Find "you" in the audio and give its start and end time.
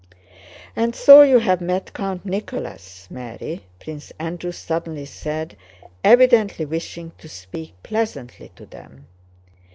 1.21-1.37